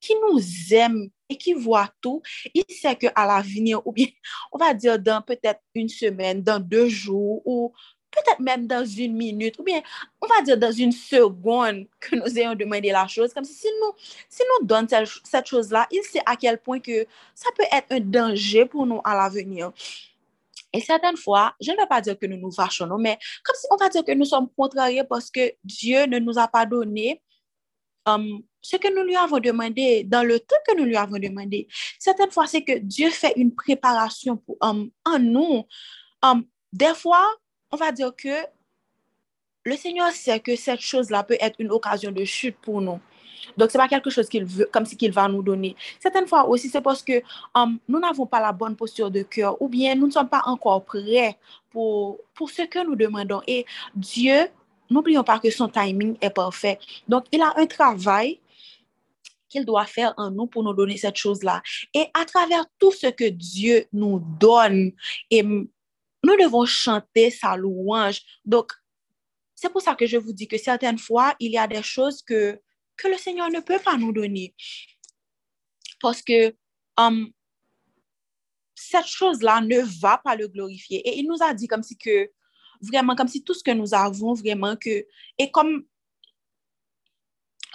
qui 0.00 0.14
nous 0.16 0.40
aime 0.74 1.08
et 1.28 1.36
qui 1.36 1.54
voit 1.54 1.90
tout, 2.00 2.22
il 2.52 2.64
sait 2.68 2.96
qu'à 2.96 3.26
l'avenir, 3.26 3.86
ou 3.86 3.92
bien, 3.92 4.06
on 4.52 4.58
va 4.58 4.74
dire 4.74 4.98
dans 4.98 5.22
peut-être 5.22 5.60
une 5.74 5.88
semaine, 5.88 6.42
dans 6.42 6.60
deux 6.60 6.88
jours, 6.88 7.42
ou 7.44 7.72
peut-être 8.10 8.40
même 8.40 8.66
dans 8.66 8.84
une 8.84 9.16
minute, 9.16 9.58
ou 9.58 9.62
bien, 9.62 9.82
on 10.20 10.26
va 10.26 10.42
dire 10.42 10.56
dans 10.56 10.72
une 10.72 10.92
seconde 10.92 11.86
que 12.00 12.16
nous 12.16 12.38
ayons 12.38 12.54
demandé 12.54 12.90
la 12.90 13.06
chose, 13.06 13.32
comme 13.32 13.44
si 13.44 13.66
nous, 13.80 13.92
si 14.28 14.42
nous 14.60 14.66
donne 14.66 14.86
cette 14.88 15.46
chose-là, 15.46 15.86
il 15.90 16.02
sait 16.02 16.22
à 16.26 16.36
quel 16.36 16.58
point 16.58 16.80
que 16.80 17.06
ça 17.34 17.50
peut 17.56 17.64
être 17.72 17.92
un 17.92 18.00
danger 18.00 18.66
pour 18.66 18.86
nous 18.86 19.00
à 19.04 19.14
l'avenir. 19.14 19.72
Et 20.72 20.80
certaines 20.80 21.16
fois, 21.16 21.54
je 21.60 21.70
ne 21.70 21.76
vais 21.76 21.86
pas 21.86 22.00
dire 22.00 22.18
que 22.18 22.26
nous 22.26 22.36
nous 22.36 22.50
fâchons, 22.50 22.98
mais 22.98 23.16
comme 23.44 23.54
si 23.56 23.66
on 23.70 23.76
va 23.76 23.88
dire 23.88 24.04
que 24.04 24.12
nous 24.12 24.24
sommes 24.24 24.48
contrariés 24.56 25.04
parce 25.04 25.30
que 25.30 25.52
Dieu 25.62 26.04
ne 26.06 26.18
nous 26.18 26.36
a 26.36 26.48
pas 26.48 26.66
donné 26.66 27.22
um, 28.06 28.42
ce 28.64 28.76
que 28.76 28.92
nous 28.92 29.02
lui 29.02 29.14
avons 29.14 29.38
demandé 29.38 30.04
dans 30.04 30.26
le 30.26 30.40
temps 30.40 30.56
que 30.66 30.74
nous 30.76 30.84
lui 30.84 30.96
avons 30.96 31.18
demandé. 31.18 31.68
Certaines 31.98 32.30
fois, 32.30 32.46
c'est 32.46 32.62
que 32.62 32.78
Dieu 32.78 33.10
fait 33.10 33.34
une 33.36 33.54
préparation 33.54 34.38
pour, 34.38 34.56
um, 34.62 34.90
en 35.04 35.18
nous. 35.18 35.64
Um, 36.22 36.44
des 36.72 36.94
fois, 36.94 37.24
on 37.70 37.76
va 37.76 37.92
dire 37.92 38.12
que 38.16 38.34
le 39.64 39.76
Seigneur 39.76 40.10
sait 40.12 40.40
que 40.40 40.56
cette 40.56 40.80
chose-là 40.80 41.24
peut 41.24 41.36
être 41.40 41.56
une 41.58 41.70
occasion 41.70 42.10
de 42.10 42.24
chute 42.24 42.56
pour 42.62 42.80
nous. 42.80 43.00
Donc, 43.58 43.70
ce 43.70 43.76
n'est 43.76 43.84
pas 43.84 43.88
quelque 43.88 44.08
chose 44.08 44.30
qu'il 44.30 44.46
veut, 44.46 44.66
comme 44.72 44.86
si 44.86 44.96
qu'il 44.96 45.12
va 45.12 45.28
nous 45.28 45.42
donner. 45.42 45.76
Certaines 46.00 46.26
fois 46.26 46.48
aussi, 46.48 46.70
c'est 46.70 46.80
parce 46.80 47.02
que 47.02 47.22
um, 47.54 47.78
nous 47.86 48.00
n'avons 48.00 48.24
pas 48.24 48.40
la 48.40 48.52
bonne 48.52 48.76
posture 48.76 49.10
de 49.10 49.22
cœur 49.22 49.60
ou 49.60 49.68
bien 49.68 49.94
nous 49.94 50.06
ne 50.06 50.12
sommes 50.12 50.30
pas 50.30 50.42
encore 50.46 50.82
prêts 50.86 51.36
pour, 51.70 52.18
pour 52.34 52.48
ce 52.48 52.62
que 52.62 52.82
nous 52.82 52.96
demandons. 52.96 53.42
Et 53.46 53.66
Dieu, 53.94 54.48
n'oublions 54.88 55.22
pas 55.22 55.38
que 55.38 55.50
son 55.50 55.68
timing 55.68 56.16
est 56.22 56.30
parfait. 56.30 56.78
Donc, 57.06 57.26
il 57.30 57.42
a 57.42 57.52
un 57.56 57.66
travail 57.66 58.40
qu'il 59.54 59.64
doit 59.64 59.86
faire 59.86 60.12
en 60.16 60.30
nous 60.30 60.46
pour 60.46 60.64
nous 60.64 60.74
donner 60.74 60.96
cette 60.96 61.16
chose-là. 61.16 61.62
Et 61.94 62.06
à 62.12 62.24
travers 62.24 62.64
tout 62.78 62.92
ce 62.92 63.06
que 63.06 63.28
Dieu 63.28 63.86
nous 63.92 64.20
donne, 64.40 64.92
et 65.30 65.42
nous 65.42 65.68
devons 66.24 66.64
chanter 66.64 67.30
sa 67.30 67.56
louange. 67.56 68.20
Donc, 68.44 68.72
c'est 69.54 69.70
pour 69.70 69.80
ça 69.80 69.94
que 69.94 70.06
je 70.06 70.16
vous 70.16 70.32
dis 70.32 70.48
que 70.48 70.58
certaines 70.58 70.98
fois, 70.98 71.34
il 71.38 71.52
y 71.52 71.58
a 71.58 71.66
des 71.66 71.82
choses 71.82 72.22
que 72.22 72.60
que 72.96 73.08
le 73.08 73.18
Seigneur 73.18 73.50
ne 73.50 73.58
peut 73.60 73.80
pas 73.84 73.96
nous 73.96 74.12
donner. 74.12 74.54
Parce 76.00 76.22
que 76.22 76.54
um, 76.96 77.32
cette 78.74 79.06
chose-là 79.06 79.60
ne 79.60 79.80
va 80.00 80.18
pas 80.18 80.36
le 80.36 80.46
glorifier. 80.46 80.98
Et 81.08 81.18
il 81.18 81.26
nous 81.26 81.42
a 81.42 81.52
dit 81.54 81.66
comme 81.66 81.82
si 81.82 81.96
que, 81.96 82.30
vraiment, 82.80 83.16
comme 83.16 83.26
si 83.26 83.42
tout 83.42 83.54
ce 83.54 83.64
que 83.64 83.72
nous 83.72 83.94
avons, 83.94 84.34
vraiment 84.34 84.76
que, 84.76 85.04
et 85.38 85.50
comme 85.50 85.84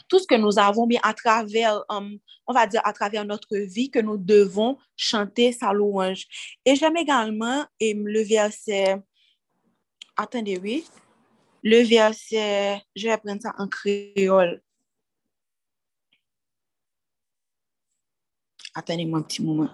tout 0.10 0.20
ce 0.20 0.28
que 0.28 0.36
nous 0.36 0.60
avons, 0.60 0.88
bien 0.88 1.00
à 1.04 1.14
travers, 1.14 1.84
um, 1.90 2.18
on 2.48 2.54
va 2.54 2.68
dire 2.68 2.82
à 2.84 2.92
travers 2.92 3.24
notre 3.24 3.56
vie, 3.56 3.90
que 3.90 4.00
nous 4.00 4.18
devons 4.18 4.78
chanter 4.98 5.52
sa 5.52 5.72
louange. 5.72 6.26
Et 6.66 6.76
j'aime 6.76 6.98
également 6.98 7.66
le 7.80 8.22
verset, 8.24 9.02
attendez, 10.18 10.58
oui, 10.58 10.86
le 11.64 11.84
verset, 11.84 12.82
je 12.96 13.08
vais 13.08 13.18
prendre 13.18 13.42
ça 13.42 13.54
en 13.58 13.68
créole. 13.68 14.62
Attendez-moi 18.74 19.20
un 19.20 19.24
petit 19.24 19.44
moment. 19.44 19.70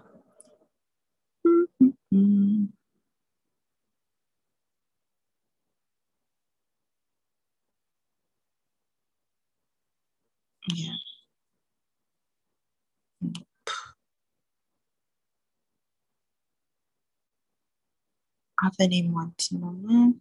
Avenez-moi 18.65 19.21
un 19.21 19.29
petit 19.29 19.57
moment. 19.57 20.13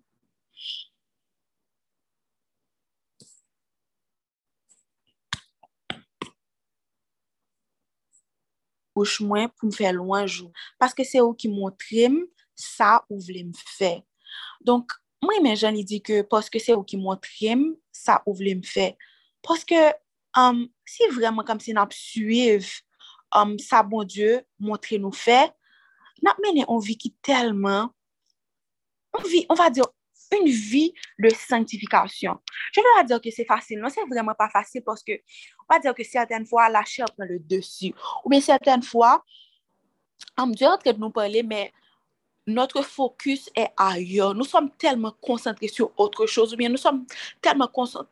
Bouche 8.94 9.20
moi 9.20 9.48
pour 9.48 9.66
me 9.66 9.72
faire 9.72 9.92
loin 9.92 10.26
jour. 10.26 10.52
Parce 10.78 10.94
que 10.94 11.04
c'est 11.04 11.20
eux 11.20 11.34
qui 11.36 11.48
montrent 11.48 11.76
ça 12.54 13.04
ou 13.08 13.18
voulez 13.18 13.44
me 13.44 13.52
faire. 13.54 14.02
Donc, 14.60 14.92
moi, 15.22 15.34
mes 15.42 15.56
gens, 15.56 15.74
ils 15.74 15.84
disent 15.84 16.02
que 16.02 16.22
parce 16.22 16.50
que 16.50 16.58
c'est 16.58 16.72
eux 16.72 16.84
qui 16.86 16.96
montrent 16.96 17.28
ça 17.90 18.22
ou 18.26 18.34
voulez 18.34 18.54
me 18.54 18.62
faire. 18.62 18.94
Parce 19.42 19.64
que 19.64 19.92
um, 20.36 20.68
si 20.84 21.02
vraiment 21.08 21.42
comme 21.44 21.60
si 21.60 21.72
nous 21.72 21.82
suivons 21.90 22.66
um, 23.34 23.58
ça, 23.58 23.82
bon 23.82 24.04
Dieu, 24.04 24.42
montrer 24.58 24.98
nous 24.98 25.12
faire, 25.12 25.50
nous 26.22 26.30
menons 26.44 26.80
une 26.80 26.86
vie 26.86 26.96
qui 26.96 27.12
tellement 27.22 27.90
on, 29.14 29.23
vit, 29.23 29.47
on 29.49 29.54
va 29.54 29.71
dire, 29.71 29.87
une 30.40 30.49
vie 30.49 30.92
de 31.18 31.28
sanctification. 31.28 32.38
Je 32.73 32.80
ne 32.80 32.85
vais 32.85 32.90
pas 33.00 33.04
dire 33.04 33.21
que 33.21 33.30
c'est 33.30 33.44
facile, 33.44 33.78
non, 33.80 33.88
c'est 33.88 34.04
vraiment 34.09 34.35
pas 34.35 34.49
facile 34.49 34.83
parce 34.83 35.02
que 35.02 35.12
on 35.12 35.75
va 35.75 35.80
dire 35.80 35.94
que 35.94 36.04
certaines 36.04 36.47
fois, 36.47 36.68
la 36.68 36.85
chair 36.85 37.06
prend 37.16 37.26
le 37.26 37.38
dessus. 37.38 37.94
Ou 38.25 38.30
bien 38.30 38.40
certaines 38.40 38.83
fois, 38.83 39.25
on 40.37 40.49
Dieu 40.49 40.66
est 40.66 40.71
en 40.71 40.78
train 40.78 40.92
de 40.92 40.99
nous 40.99 41.11
parler, 41.11 41.42
mais 41.42 41.73
notre 42.47 42.83
focus 42.83 43.49
est 43.56 43.68
ailleurs. 43.76 44.35
Nous 44.35 44.44
sommes 44.44 44.71
tellement 44.73 45.14
concentrés 45.21 45.68
sur 45.68 45.90
autre 45.97 46.26
chose, 46.26 46.52
ou 46.52 46.56
bien 46.56 46.68
nous 46.68 46.76
sommes 46.76 47.06
tellement 47.40 47.71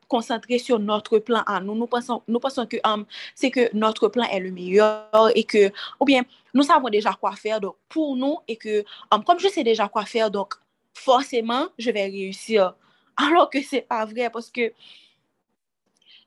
concentrés 0.09 0.59
sur 0.59 0.79
notre 0.79 1.19
plan 1.19 1.43
à 1.47 1.61
nous. 1.61 1.75
Nous 1.75 1.87
pensons, 1.87 2.23
nous 2.27 2.41
pensons 2.41 2.67
que 2.67 2.79
um, 2.85 3.05
c'est 3.35 3.51
que 3.51 3.69
notre 3.77 4.09
plan 4.09 4.25
est 4.25 4.41
le 4.41 4.51
meilleur 4.51 5.31
et 5.35 5.45
que, 5.45 5.71
ou 6.01 6.05
bien 6.07 6.23
nous 6.55 6.63
savons 6.63 6.89
déjà 6.89 7.13
quoi 7.13 7.33
faire 7.33 7.61
donc, 7.61 7.77
pour 7.89 8.17
nous 8.17 8.39
et 8.49 8.57
que, 8.57 8.85
um, 9.11 9.23
comme 9.23 9.39
je 9.39 9.49
sais 9.49 9.65
déjà 9.65 9.89
quoi 9.89 10.07
faire, 10.07 10.31
donc 10.31 10.55
forcément, 10.95 11.69
je 11.79 11.91
vais 11.91 12.05
réussir. 12.05 12.75
Alors 13.17 13.51
que 13.51 13.63
c'est 13.63 13.83
pas 13.83 14.05
vrai 14.05 14.31
parce 14.31 14.51
que 14.51 14.73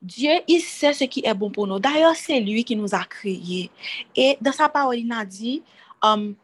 Dieu, 0.02 0.32
il 0.48 0.62
sait 0.62 0.94
ce 0.94 1.06
qui 1.06 1.24
est 1.26 1.34
bon 1.34 1.50
pour 1.50 1.66
nous. 1.66 1.80
D'ailleurs, 1.80 2.16
c'est 2.16 2.40
lui 2.40 2.64
qui 2.64 2.76
nous 2.76 2.94
a 2.94 3.04
créés. 3.06 3.72
Et 4.16 4.38
dans 4.42 4.52
sa 4.52 4.70
parole, 4.70 4.98
il 5.00 5.12
a 5.12 5.26
dit, 5.26 5.64
um, 6.04 6.36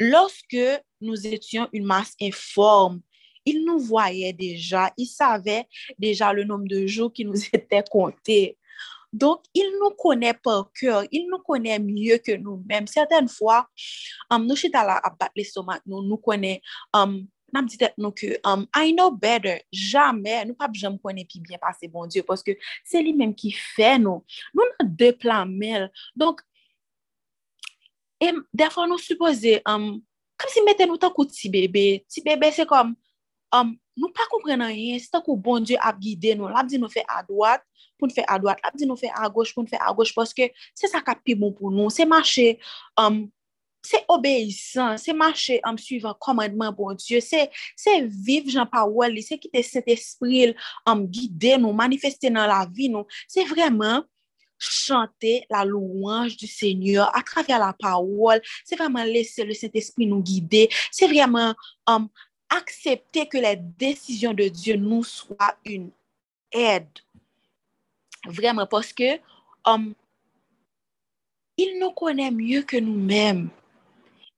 lorsque 0.00 0.56
nous 1.00 1.26
étions 1.26 1.68
une 1.72 1.84
masse 1.84 2.14
informe, 2.20 3.00
il 3.44 3.64
nous 3.64 3.78
voyait 3.78 4.32
déjà, 4.32 4.92
il 4.96 5.06
savait 5.06 5.66
déjà 5.98 6.32
le 6.32 6.44
nombre 6.44 6.66
de 6.66 6.86
jours 6.86 7.12
qui 7.12 7.24
nous 7.24 7.40
étaient 7.52 7.84
comptés. 7.88 8.56
Donk, 9.12 9.44
il 9.52 9.74
nou 9.76 9.92
konè 10.00 10.32
par 10.40 10.64
kèr, 10.78 11.04
il 11.12 11.26
nou 11.28 11.42
konè 11.44 11.76
mye 11.82 12.16
ke 12.24 12.38
nou 12.40 12.62
mèm. 12.68 12.86
Sertèn 12.88 13.28
fwa, 13.28 13.60
um, 14.32 14.46
nou 14.46 14.56
chita 14.56 14.84
la 14.88 14.96
ap 15.04 15.18
bat 15.20 15.34
l'estomak 15.36 15.84
nou, 15.84 16.00
nou 16.06 16.16
konè, 16.22 16.54
um, 16.96 17.18
nan 17.52 17.68
pti 17.68 17.82
tèt 17.82 17.98
nou 18.00 18.16
ke, 18.16 18.38
um, 18.48 18.64
I 18.72 18.94
know 18.96 19.12
better, 19.12 19.60
jamè, 19.68 20.40
nou 20.48 20.56
pap 20.56 20.72
jam 20.80 20.96
konè 21.02 21.26
pi 21.28 21.42
byen 21.44 21.60
pase 21.60 21.90
bon 21.92 22.08
Diyo, 22.08 22.24
poske 22.28 22.56
se 22.88 23.04
li 23.04 23.12
mèm 23.16 23.36
ki 23.36 23.52
fè 23.52 23.98
nou. 24.00 24.24
Nou 24.56 24.70
nan 24.72 24.96
deplan 24.96 25.52
mèl. 25.60 25.90
Donk, 26.16 26.40
defan 28.56 28.88
nou 28.88 29.02
suppose, 29.02 29.58
um, 29.68 29.92
kom 30.40 30.50
si 30.56 30.64
mette 30.64 30.88
nou 30.88 30.96
tan 31.00 31.12
kou 31.12 31.28
ti 31.28 31.52
bebe, 31.52 32.00
ti 32.08 32.24
bebe 32.24 32.48
se 32.56 32.64
kom, 32.70 32.96
Um, 33.52 33.76
nou 33.98 34.12
pa 34.14 34.26
kompren 34.30 34.62
an 34.64 34.72
yen, 34.74 35.00
se 35.02 35.10
ta 35.12 35.20
kou 35.24 35.38
bon 35.38 35.64
Diyo 35.64 35.80
ap 35.84 36.00
gide 36.02 36.34
nou, 36.38 36.50
ap 36.52 36.70
di 36.70 36.80
nou 36.80 36.92
fe 36.92 37.04
a 37.08 37.20
doat, 37.26 37.64
pou 38.00 38.08
nou 38.08 38.16
fe 38.16 38.24
a 38.28 38.38
doat, 38.40 38.60
ap 38.64 38.78
di 38.78 38.88
nou 38.88 38.98
fe 38.98 39.10
a 39.12 39.28
goch, 39.28 39.52
pou 39.54 39.64
nou 39.64 39.70
fe 39.70 39.80
a 39.80 39.92
goch, 39.96 40.14
poske 40.16 40.50
se 40.78 40.90
sa 40.90 41.02
ka 41.04 41.16
pi 41.18 41.36
bon 41.38 41.54
pou 41.56 41.72
nou, 41.74 41.92
se 41.92 42.06
mache, 42.08 42.56
um, 43.00 43.24
se 43.82 43.98
obeysan, 44.12 44.94
se 45.02 45.14
mache 45.16 45.58
am 45.66 45.74
um, 45.74 45.82
suivan 45.82 46.16
komandman 46.22 46.74
bon 46.76 46.96
Diyo, 46.98 47.20
se, 47.24 47.48
se 47.78 47.98
viv 48.06 48.48
jan 48.54 48.68
pa 48.70 48.84
wali, 48.88 49.24
se 49.26 49.38
kite 49.40 49.64
set 49.66 49.90
espril 49.92 50.56
am 50.86 51.02
um, 51.02 51.04
gide 51.10 51.58
nou, 51.60 51.76
manifeste 51.76 52.32
nan 52.32 52.48
la 52.50 52.62
vi 52.68 52.90
nou, 52.92 53.08
se 53.30 53.44
vreman, 53.50 54.06
chanter 54.62 55.44
la 55.50 55.64
louange 55.64 56.36
du 56.36 56.46
Seigneur 56.46 57.14
à 57.16 57.22
travers 57.22 57.58
la 57.58 57.72
parole. 57.72 58.40
C'est 58.64 58.76
vraiment 58.76 59.02
laisser 59.02 59.44
le 59.44 59.54
Saint-Esprit 59.54 60.06
nous 60.06 60.22
guider. 60.22 60.68
C'est 60.90 61.08
vraiment 61.08 61.54
um, 61.86 62.08
accepter 62.56 63.26
que 63.26 63.38
les 63.38 63.56
décisions 63.56 64.34
de 64.34 64.48
Dieu 64.48 64.76
nous 64.76 65.04
soient 65.04 65.56
une 65.64 65.90
aide. 66.52 66.88
Vraiment, 68.26 68.66
parce 68.66 68.92
que 68.92 69.18
um, 69.64 69.94
il 71.56 71.78
nous 71.78 71.92
connaît 71.92 72.30
mieux 72.30 72.62
que 72.62 72.76
nous-mêmes. 72.76 73.50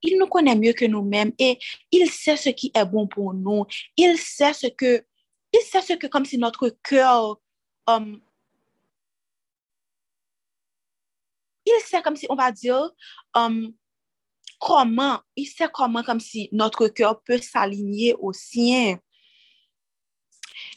Il 0.01 0.17
nous 0.17 0.27
connaît 0.27 0.55
mieux 0.55 0.73
que 0.73 0.85
nous-mêmes 0.85 1.33
et 1.39 1.57
il 1.91 2.09
sait 2.09 2.37
ce 2.37 2.49
qui 2.49 2.71
est 2.73 2.85
bon 2.85 3.07
pour 3.07 3.33
nous. 3.33 3.65
Il 3.97 4.17
sait 4.17 4.53
ce 4.53 4.67
que, 4.67 5.05
il 5.51 5.61
sait 5.61 5.81
ce 5.81 5.93
que 5.93 6.07
comme 6.07 6.25
si 6.25 6.37
notre 6.37 6.69
cœur, 6.83 7.39
um, 7.87 8.19
il 11.65 11.81
sait 11.83 12.01
comme 12.01 12.15
si, 12.15 12.27
on 12.29 12.35
va 12.35 12.51
dire, 12.51 12.91
um, 13.33 13.73
comment, 14.59 15.19
il 15.35 15.45
sait 15.45 15.69
comment 15.73 16.03
comme 16.03 16.19
si 16.19 16.49
notre 16.51 16.87
cœur 16.87 17.21
peut 17.21 17.37
s'aligner 17.37 18.15
au 18.19 18.33
sien. 18.33 18.97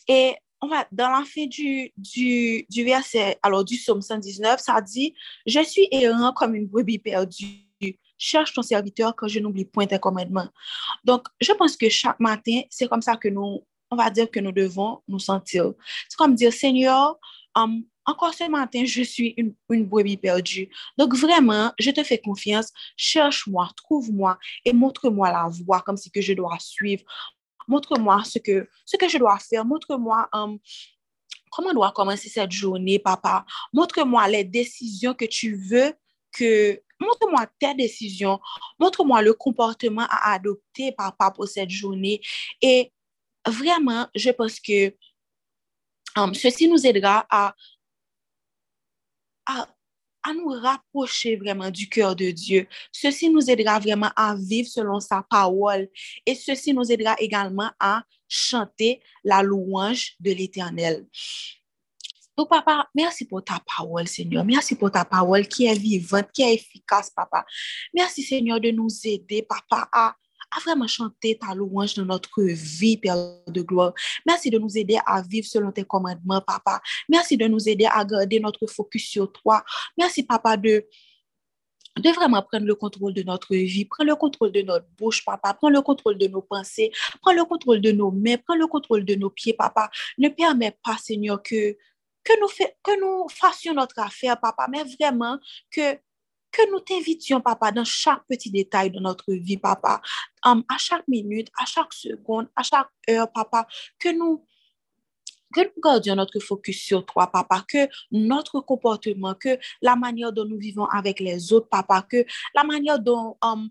Et 0.07 0.35
on 0.61 0.69
va, 0.69 0.87
dans 0.91 1.11
la 1.11 1.25
fin 1.25 1.47
du, 1.47 1.93
du, 1.97 2.67
du 2.69 2.85
verset, 2.85 3.39
alors 3.43 3.65
du 3.65 3.77
psaume 3.77 4.03
119, 4.03 4.61
ça 4.61 4.81
dit, 4.81 5.15
je 5.47 5.63
suis 5.63 5.89
errant 5.91 6.33
comme 6.33 6.55
une 6.55 6.67
brebis 6.67 6.99
perdue 6.99 7.69
cherche 8.19 8.53
ton 8.53 8.63
serviteur 8.63 9.15
que 9.15 9.29
je 9.29 9.39
n'oublie 9.39 9.65
point 9.65 9.87
tes 9.87 9.99
commandements. 9.99 10.49
Donc, 11.05 11.27
je 11.41 11.53
pense 11.53 11.77
que 11.77 11.89
chaque 11.89 12.21
matin, 12.21 12.63
c'est 12.69 12.89
comme 12.89 13.01
ça 13.01 13.17
que 13.17 13.29
nous, 13.29 13.65
on 13.91 13.97
va 13.97 14.11
dire 14.11 14.31
que 14.31 14.41
nous 14.41 14.53
devons 14.53 15.01
nous 15.07 15.21
sentir. 15.21 15.73
C'est 16.09 16.17
comme 16.17 16.35
dire, 16.35 16.53
Seigneur, 16.53 17.17
um, 17.55 17.85
encore 18.09 18.33
ce 18.33 18.49
matin, 18.49 18.85
je 18.87 19.03
suis 19.03 19.35
une, 19.37 19.55
une 19.69 19.85
brebis 19.85 20.17
perdue. 20.17 20.71
Donc 20.97 21.15
vraiment, 21.15 21.73
je 21.79 21.91
te 21.91 22.03
fais 22.03 22.19
confiance. 22.19 22.73
Cherche-moi, 22.97 23.69
trouve-moi 23.77 24.39
et 24.65 24.73
montre-moi 24.73 25.31
la 25.31 25.47
voie 25.49 25.83
comme 25.83 25.99
si 25.99 26.11
que 26.11 26.23
je 26.23 26.33
dois 26.33 26.57
suivre. 26.59 27.05
Montre-moi 27.69 28.25
ce 28.25 28.39
que, 28.39 28.67
ce 28.87 28.97
que 28.97 29.09
je 29.09 29.19
dois 29.19 29.39
faire. 29.39 29.63
Montre-moi 29.67 30.27
um, 30.33 30.59
comment 31.51 31.75
doit 31.75 31.93
commencer 31.93 32.31
cette 32.31 32.51
journée, 32.51 32.99
papa? 32.99 33.45
Montre-moi 33.75 34.27
les 34.29 34.45
décisions 34.45 35.15
que 35.15 35.27
tu 35.27 35.55
veux 35.55 35.93
que... 36.33 36.81
Montre-moi 37.01 37.47
tes 37.61 37.75
décisions. 37.75 38.41
Montre-moi 38.81 39.21
le 39.23 39.35
comportement 39.35 40.07
à 40.09 40.33
adopter, 40.33 40.93
papa, 40.93 41.31
pour 41.31 41.47
cette 41.47 41.71
journée. 41.71 42.21
Et 42.61 42.91
vraiment, 43.47 44.09
je 44.17 44.31
pense 44.31 44.59
que 44.59 44.95
um, 46.17 46.35
ceci 46.35 46.69
nous 46.69 46.85
aidera 46.87 47.27
à, 47.31 47.55
à, 49.49 49.67
nous 50.35 50.49
rapprocher 50.49 51.37
vraiment 51.37 51.71
du 51.71 51.89
cœur 51.89 52.15
de 52.15 52.31
Dieu. 52.31 52.67
Ceci 52.93 53.31
nous 53.31 53.51
aidera 53.51 53.79
vraiment 53.79 54.11
à 54.15 54.35
vivre 54.37 54.69
selon 54.69 55.01
sa 55.01 55.23
parole. 55.23 55.89
Et 56.27 56.35
ceci 56.35 56.75
nous 56.75 56.93
aidera 56.93 57.17
également 57.19 57.71
à 57.81 58.03
chanter 58.29 59.01
la 59.25 59.43
louange 59.43 60.17
de 60.21 60.33
l'Éternel. 60.33 61.07
Donc, 62.37 62.51
papa, 62.51 62.87
merci 62.95 63.25
pour 63.25 63.43
ta 63.43 63.59
parole, 63.77 64.07
Seigneur. 64.07 64.45
Merci 64.45 64.77
pour 64.77 64.93
ta 64.93 65.05
parole 65.05 65.49
qui 65.49 65.67
est 65.67 65.75
vivante, 65.75 66.29
qui 66.33 66.43
est 66.43 66.55
efficace, 66.55 67.11
papa. 67.11 67.45
Merci, 67.93 68.23
Seigneur, 68.23 68.61
de 68.61 68.71
nous 68.71 68.89
aider, 69.05 69.43
papa, 69.43 69.89
à, 69.93 70.15
à 70.57 70.61
vraiment 70.61 70.87
chanter 70.87 71.39
ta 71.39 71.55
louange 71.55 71.95
dans 71.95 72.05
notre 72.05 72.43
vie, 72.43 72.97
Père 72.97 73.17
de 73.47 73.63
gloire. 73.63 73.93
Merci 74.27 74.51
de 74.51 74.59
nous 74.59 74.77
aider 74.77 74.99
à 75.07 75.23
vivre 75.23 75.47
selon 75.47 75.73
tes 75.73 75.85
commandements, 75.85 76.41
papa. 76.41 76.81
Merci 77.09 77.37
de 77.37 77.47
nous 77.47 77.69
aider 77.69 77.87
à 77.87 78.05
garder 78.05 78.41
notre 78.41 78.67
focus 78.67 79.09
sur 79.09 79.33
toi. 79.33 79.63
Merci, 79.97 80.23
papa, 80.23 80.57
de 80.57 80.87
de 81.99 82.11
vraiment 82.11 82.43
prendre 82.43 82.67
le 82.67 82.75
contrôle 82.75 83.13
de 83.13 83.23
notre 83.23 83.55
vie, 83.55 83.85
prendre 83.85 84.11
le 84.11 84.17
contrôle 84.17 84.53
de 84.53 84.63
notre 84.63 84.87
bouche, 84.97 85.25
papa, 85.25 85.55
prendre 85.55 85.75
le 85.75 85.83
contrôle 85.83 86.17
de 86.17 86.27
nos 86.29 86.43
pensées, 86.43 86.93
prendre 87.21 87.39
le 87.39 87.45
contrôle 87.45 87.81
de 87.81 87.93
nos 87.93 88.11
mains, 88.11 88.37
prendre 88.37 88.61
le 88.61 88.67
contrôle 88.67 89.05
de 89.05 89.15
nos 89.15 89.31
pieds, 89.31 89.53
papa. 89.53 89.91
Ne 90.17 90.29
permets 90.29 90.77
pas, 90.85 90.97
Seigneur, 90.97 91.43
que, 91.43 91.77
que, 92.25 92.41
nous, 92.41 92.49
que 92.83 93.01
nous 93.01 93.29
fassions 93.29 93.75
notre 93.75 93.99
affaire, 93.99 94.39
papa, 94.39 94.69
mais 94.71 94.85
vraiment 94.85 95.39
que, 95.71 95.99
que 96.51 96.71
nous 96.71 96.81
t'invitions, 96.81 97.41
papa, 97.41 97.73
dans 97.73 97.85
chaque 97.85 98.27
petit 98.29 98.51
détail 98.51 98.91
de 98.91 98.99
notre 98.99 99.33
vie, 99.33 99.59
papa, 99.59 100.01
um, 100.45 100.65
à 100.69 100.79
chaque 100.79 101.07
minute, 101.09 101.49
à 101.59 101.65
chaque 101.65 101.93
seconde, 101.93 102.49
à 102.57 102.63
chaque 102.63 102.89
heure, 103.09 103.31
papa, 103.31 103.67
que 103.99 104.09
nous 104.11 104.45
que 105.53 105.61
gardions 105.83 106.15
notre 106.15 106.41
focus 106.41 106.83
sur 106.83 107.07
toi, 107.07 107.27
papa, 107.27 107.65
que 107.67 107.89
notre 108.13 108.61
comportement, 108.61 109.35
que 109.35 109.59
la 109.81 109.97
manière 109.97 110.33
dont 110.33 110.45
nous 110.45 110.59
vivons 110.59 110.85
avec 110.87 111.21
les 111.21 111.53
autres, 111.53 111.69
papa, 111.69 112.03
que 112.03 112.25
la 112.55 112.65
manière 112.65 112.99
dont, 112.99 113.37
um, 113.43 113.71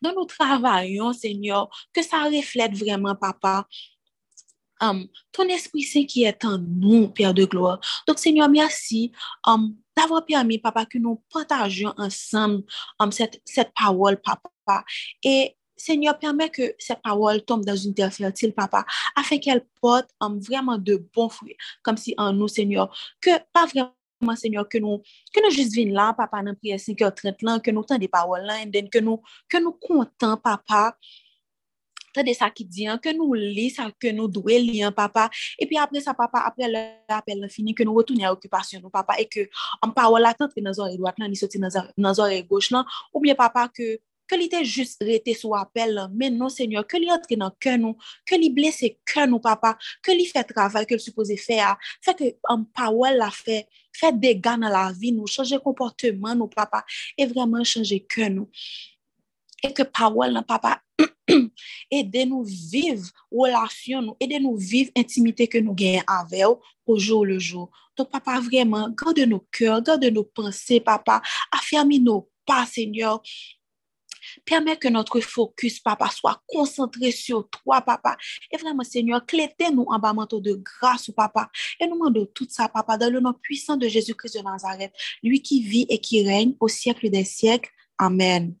dont 0.00 0.14
nous 0.14 0.26
travaillons, 0.26 1.12
Seigneur, 1.12 1.68
que 1.92 2.02
ça 2.02 2.22
reflète 2.24 2.74
vraiment, 2.74 3.16
papa, 3.16 3.66
um, 4.80 5.06
ton 5.32 5.48
Esprit 5.48 5.82
Saint 5.82 6.04
qui 6.04 6.24
est 6.24 6.44
en 6.44 6.58
nous, 6.58 7.08
Père 7.08 7.34
de 7.34 7.44
gloire. 7.44 7.80
Donc, 8.06 8.18
Seigneur, 8.18 8.48
merci 8.48 9.12
d'avoir 10.00 10.24
permis, 10.24 10.58
papa, 10.58 10.86
que 10.86 10.98
nous 10.98 11.22
partagions 11.32 11.94
ensemble 11.96 12.62
um, 12.98 13.12
cette, 13.12 13.40
cette 13.44 13.72
parole, 13.78 14.20
papa. 14.20 14.84
Et 15.22 15.56
Seigneur, 15.76 16.18
permet 16.18 16.50
que 16.50 16.74
cette 16.78 17.00
parole 17.02 17.42
tombe 17.42 17.64
dans 17.64 17.76
une 17.76 17.94
terre 17.94 18.12
fertile, 18.12 18.52
papa, 18.52 18.84
afin 19.16 19.38
qu'elle 19.38 19.64
porte 19.80 20.10
um, 20.20 20.38
vraiment 20.38 20.78
de 20.78 20.96
bons 21.14 21.28
fruits, 21.28 21.56
comme 21.82 21.96
si 21.96 22.14
en 22.18 22.32
nous, 22.32 22.48
Seigneur, 22.48 22.94
que 23.20 23.30
pas 23.52 23.66
vraiment, 23.66 24.36
Seigneur, 24.36 24.68
que 24.68 24.78
nous, 24.78 25.00
que 25.32 25.42
nous 25.42 25.50
juste 25.50 25.74
venons 25.74 25.94
là, 25.94 26.14
papa, 26.14 26.42
dans 26.42 26.54
prière 26.54 26.78
5h30 26.78 27.36
là, 27.42 27.60
que 27.60 27.70
nous 27.70 27.82
tendons 27.82 27.98
des 27.98 28.08
paroles 28.08 28.42
là, 28.42 28.56
que 28.92 28.98
nous, 28.98 29.22
que 29.48 29.58
nous 29.58 29.72
comptons, 29.72 30.36
papa, 30.36 30.96
de 32.16 32.32
ça 32.32 32.50
qui 32.50 32.64
dit, 32.64 32.86
hein, 32.86 32.98
que 32.98 33.14
nous 33.14 33.32
lisons, 33.34 33.90
que 33.98 34.10
nous 34.10 34.28
devons 34.28 34.46
lire, 34.46 34.94
papa. 34.94 35.30
Et 35.58 35.66
puis 35.66 35.78
après 35.78 36.00
ça, 36.00 36.14
papa, 36.14 36.40
après 36.40 36.68
l'appel 36.68 37.48
fini, 37.50 37.74
que 37.74 37.82
nous 37.82 37.94
retournons 37.94 38.24
à 38.24 38.30
l'occupation, 38.30 38.80
papa, 38.90 39.14
et 39.18 39.26
que 39.26 39.48
parole 39.94 40.24
attente 40.24 40.52
dans 40.56 40.70
nos 40.70 40.80
oreilles 40.80 40.98
droites, 40.98 41.18
ni 41.18 41.36
sorti 41.36 41.58
dans 41.58 41.68
nos 41.96 42.20
oreilles 42.20 42.44
gauche, 42.44 42.72
ou 43.12 43.20
bien, 43.20 43.34
papa, 43.34 43.68
que 43.68 44.00
que 44.30 44.36
l'idée 44.36 44.64
juste 44.64 45.02
rester 45.02 45.34
sous 45.34 45.54
appel, 45.56 46.08
mais 46.14 46.30
non, 46.30 46.48
Seigneur, 46.48 46.86
que 46.86 46.96
l'y 46.96 47.10
entre 47.10 47.34
dans 47.36 47.46
le 47.46 47.52
cœur 47.58 47.78
nous, 47.78 47.96
que 48.24 48.36
l'y 48.36 48.50
blesse 48.50 48.84
cœur 49.04 49.26
nous, 49.26 49.40
papa, 49.40 49.76
que 50.02 50.12
l'y 50.12 50.24
fait 50.24 50.44
travail 50.44 50.86
que 50.86 50.94
le 50.94 51.00
supposé 51.00 51.36
faire, 51.36 51.76
fait 52.00 52.14
que 52.14 52.24
en 52.48 52.62
parole 52.62 53.16
la 53.16 53.30
fait, 53.30 53.66
fait 53.92 54.12
des 54.12 54.34
dégâts 54.34 54.56
dans 54.56 54.68
la 54.68 54.92
vie 54.92 55.10
nous, 55.10 55.26
changer 55.26 55.58
comportement 55.58 56.34
nous, 56.36 56.46
papa, 56.46 56.84
et 57.18 57.26
vraiment 57.26 57.64
changer 57.64 58.00
cœur 58.00 58.30
nous. 58.30 58.48
Et 59.62 59.72
que 59.72 59.82
parole, 59.82 60.40
papa, 60.46 60.80
aidez-nous 61.90 62.44
vivre 62.44 63.08
relation 63.30 64.02
nous, 64.02 64.16
aidez-nous 64.20 64.56
vivre 64.56 64.90
intimité 64.96 65.46
que 65.46 65.58
nous 65.58 65.74
gagnons 65.74 66.02
avec 66.06 66.44
au 66.86 66.98
jour 66.98 67.24
le 67.26 67.38
jour. 67.38 67.70
Donc, 67.96 68.10
papa, 68.10 68.40
vraiment, 68.40 68.88
garde 68.90 69.18
nos 69.20 69.46
cœurs, 69.52 69.82
garde 69.82 70.04
nos 70.04 70.24
pensées, 70.24 70.80
papa, 70.80 71.22
affermis 71.52 72.00
nos 72.00 72.30
pas, 72.46 72.66
Seigneur. 72.66 73.22
Permets 74.44 74.76
que 74.76 74.88
notre 74.88 75.20
focus, 75.20 75.80
papa, 75.80 76.08
soit 76.08 76.40
concentré 76.46 77.10
sur 77.10 77.48
toi, 77.48 77.80
papa. 77.80 78.16
Et 78.50 78.56
vraiment, 78.56 78.84
Seigneur, 78.84 79.24
clétez-nous 79.24 79.86
en 79.88 79.98
bas 79.98 80.12
manteau 80.12 80.40
de 80.40 80.54
grâce, 80.54 81.10
papa. 81.10 81.50
Et 81.78 81.86
nous 81.86 81.94
demandons 81.94 82.26
tout 82.34 82.46
ça, 82.48 82.68
papa, 82.68 82.96
dans 82.96 83.12
le 83.12 83.20
nom 83.20 83.32
puissant 83.32 83.76
de 83.76 83.88
Jésus-Christ 83.88 84.38
de 84.38 84.42
Nazareth, 84.42 84.92
lui 85.22 85.42
qui 85.42 85.62
vit 85.62 85.86
et 85.88 85.98
qui 85.98 86.26
règne 86.26 86.54
au 86.60 86.68
siècle 86.68 87.10
des 87.10 87.24
siècles. 87.24 87.70
Amen. 87.98 88.54